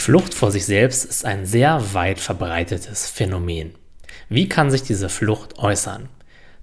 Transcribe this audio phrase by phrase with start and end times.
[0.00, 3.74] Die Flucht vor sich selbst ist ein sehr weit verbreitetes Phänomen.
[4.30, 6.08] Wie kann sich diese Flucht äußern?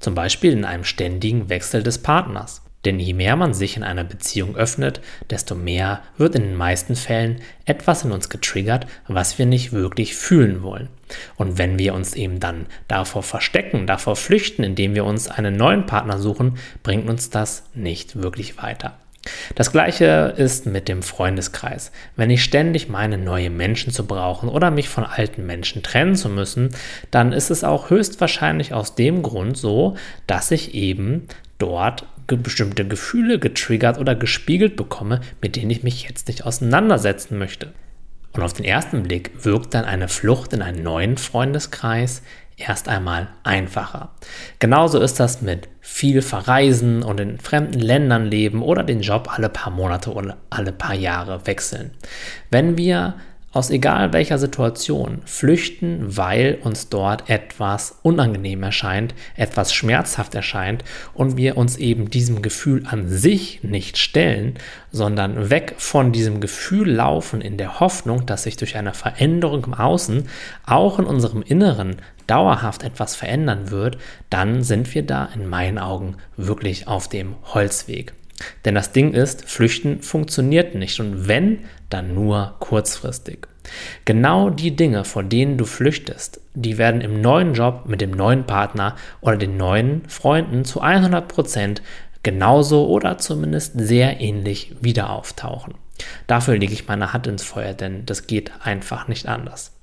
[0.00, 2.62] Zum Beispiel in einem ständigen Wechsel des Partners.
[2.86, 6.96] Denn je mehr man sich in einer Beziehung öffnet, desto mehr wird in den meisten
[6.96, 10.88] Fällen etwas in uns getriggert, was wir nicht wirklich fühlen wollen.
[11.36, 15.84] Und wenn wir uns eben dann davor verstecken, davor flüchten, indem wir uns einen neuen
[15.84, 18.96] Partner suchen, bringt uns das nicht wirklich weiter.
[19.54, 21.92] Das gleiche ist mit dem Freundeskreis.
[22.16, 26.28] Wenn ich ständig meine, neue Menschen zu brauchen oder mich von alten Menschen trennen zu
[26.28, 26.70] müssen,
[27.10, 29.96] dann ist es auch höchstwahrscheinlich aus dem Grund so,
[30.26, 31.28] dass ich eben
[31.58, 37.72] dort bestimmte Gefühle getriggert oder gespiegelt bekomme, mit denen ich mich jetzt nicht auseinandersetzen möchte.
[38.32, 42.22] Und auf den ersten Blick wirkt dann eine Flucht in einen neuen Freundeskreis
[42.56, 44.10] erst einmal einfacher.
[44.58, 49.48] Genauso ist das mit viel Verreisen und in fremden Ländern leben oder den Job alle
[49.48, 51.92] paar Monate oder alle paar Jahre wechseln.
[52.50, 53.14] Wenn wir
[53.56, 61.36] aus egal welcher Situation flüchten, weil uns dort etwas unangenehm erscheint, etwas schmerzhaft erscheint und
[61.36, 64.54] wir uns eben diesem Gefühl an sich nicht stellen,
[64.92, 69.74] sondern weg von diesem Gefühl laufen in der Hoffnung, dass sich durch eine Veränderung im
[69.74, 70.28] Außen
[70.66, 71.96] auch in unserem Inneren
[72.26, 73.96] dauerhaft etwas verändern wird,
[74.28, 78.12] dann sind wir da in meinen Augen wirklich auf dem Holzweg.
[78.64, 83.46] Denn das Ding ist, Flüchten funktioniert nicht und wenn, dann nur kurzfristig.
[84.04, 88.44] Genau die Dinge, vor denen du flüchtest, die werden im neuen Job mit dem neuen
[88.44, 91.82] Partner oder den neuen Freunden zu 100 Prozent
[92.22, 95.74] genauso oder zumindest sehr ähnlich wieder auftauchen.
[96.26, 99.75] Dafür lege ich meine Hand ins Feuer, denn das geht einfach nicht anders.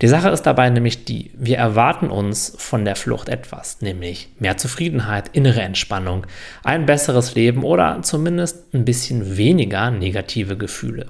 [0.00, 4.56] Die Sache ist dabei nämlich die, wir erwarten uns von der Flucht etwas, nämlich mehr
[4.56, 6.26] Zufriedenheit, innere Entspannung,
[6.64, 11.06] ein besseres Leben oder zumindest ein bisschen weniger negative Gefühle.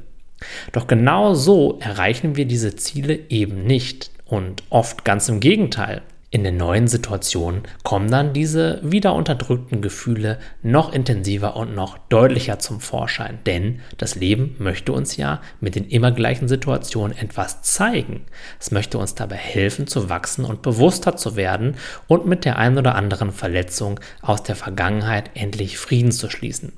[0.73, 6.03] Doch genau so erreichen wir diese Ziele eben nicht und oft ganz im Gegenteil.
[6.33, 12.61] In den neuen Situationen kommen dann diese wieder unterdrückten Gefühle noch intensiver und noch deutlicher
[12.61, 18.27] zum Vorschein, denn das Leben möchte uns ja mit den immer gleichen Situationen etwas zeigen.
[18.61, 21.75] Es möchte uns dabei helfen zu wachsen und bewusster zu werden
[22.07, 26.75] und mit der ein oder anderen Verletzung aus der Vergangenheit endlich Frieden zu schließen.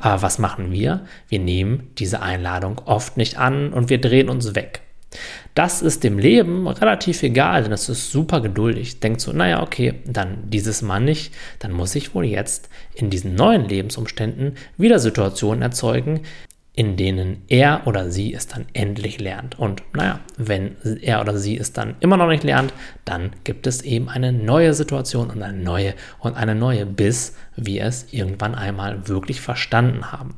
[0.00, 1.06] Aber was machen wir?
[1.28, 4.82] Wir nehmen diese Einladung oft nicht an und wir drehen uns weg.
[5.54, 9.00] Das ist dem Leben relativ egal, denn es ist super geduldig.
[9.00, 13.34] Denkt so, naja, okay, dann dieses Mal nicht, dann muss ich wohl jetzt in diesen
[13.34, 16.20] neuen Lebensumständen wieder Situationen erzeugen,
[16.74, 19.58] in denen er oder sie es dann endlich lernt.
[19.58, 22.74] Und naja, wenn er oder sie es dann immer noch nicht lernt,
[23.06, 27.84] dann gibt es eben eine neue Situation und eine neue und eine neue, bis wir
[27.84, 30.36] es irgendwann einmal wirklich verstanden haben.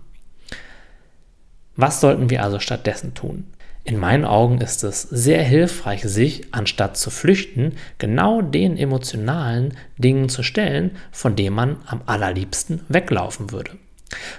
[1.74, 3.44] Was sollten wir also stattdessen tun?
[3.88, 10.28] In meinen Augen ist es sehr hilfreich, sich, anstatt zu flüchten, genau den emotionalen Dingen
[10.28, 13.70] zu stellen, von denen man am allerliebsten weglaufen würde.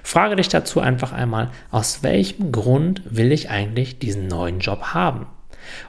[0.04, 5.26] Frage dich dazu einfach einmal, aus welchem Grund will ich eigentlich diesen neuen Job haben?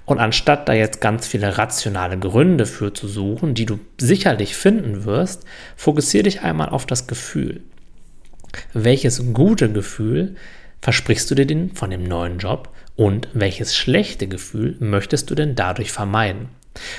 [0.06, 5.04] Und anstatt da jetzt ganz viele rationale Gründe für zu suchen, die du sicherlich finden
[5.04, 5.44] wirst,
[5.76, 7.60] fokussiere dich einmal auf das Gefühl.
[8.72, 10.36] Welches gute Gefühl
[10.80, 12.70] versprichst du dir denn von dem neuen Job
[13.00, 16.50] und welches schlechte Gefühl möchtest du denn dadurch vermeiden?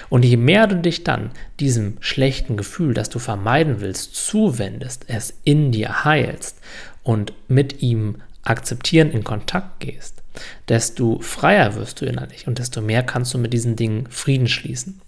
[0.09, 1.29] Und je mehr du dich dann
[1.59, 6.57] diesem schlechten Gefühl, das du vermeiden willst, zuwendest, es in dir heilst
[7.03, 10.23] und mit ihm akzeptieren in Kontakt gehst,
[10.69, 14.99] desto freier wirst du innerlich und desto mehr kannst du mit diesen Dingen Frieden schließen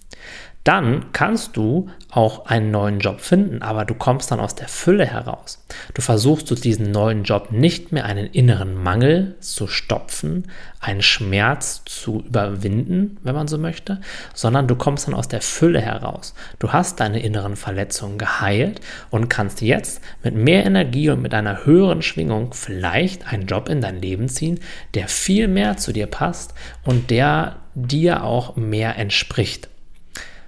[0.63, 5.06] dann kannst du auch einen neuen Job finden, aber du kommst dann aus der Fülle
[5.06, 5.66] heraus.
[5.94, 10.47] Du versuchst durch diesen neuen Job nicht mehr einen inneren Mangel zu stopfen,
[10.79, 14.00] einen Schmerz zu überwinden, wenn man so möchte,
[14.34, 16.34] sondern du kommst dann aus der Fülle heraus.
[16.59, 21.66] Du hast deine inneren Verletzungen geheilt und kannst jetzt mit mehr Energie und mit einer
[21.66, 24.59] höheren Schwingung vielleicht einen Job in dein Leben ziehen,
[24.94, 26.53] der viel mehr zu dir passt
[26.86, 29.68] und der dir auch mehr entspricht.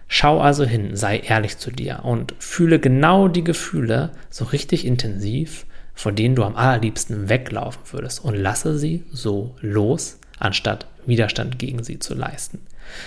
[0.07, 5.65] Schau also hin, sei ehrlich zu dir und fühle genau die Gefühle so richtig intensiv,
[5.93, 11.83] von denen du am allerliebsten weglaufen würdest und lasse sie so los, anstatt Widerstand gegen
[11.83, 12.59] sie zu leisten.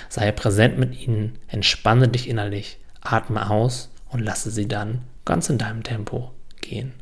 [0.09, 5.59] Sei präsent mit ihnen, entspanne dich innerlich, atme aus und lasse sie dann ganz in
[5.59, 6.93] deinem Tempo gehen.